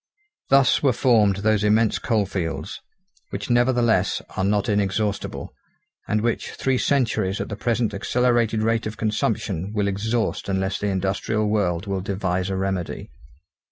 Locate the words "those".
1.45-1.63